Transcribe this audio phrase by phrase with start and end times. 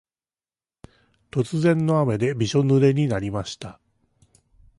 [1.29, 3.79] 突然の雨でびしょぬれになりました。